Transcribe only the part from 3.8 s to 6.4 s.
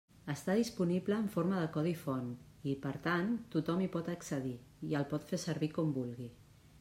hi pot accedir i el pot fer servir com vulgui.